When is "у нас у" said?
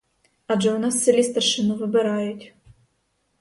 0.73-1.01